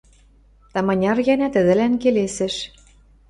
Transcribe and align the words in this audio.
Таманяр 0.73 1.17
гӓнӓ 1.27 1.47
тӹдӹлӓн 1.53 1.93
келесӹш: 2.01 2.55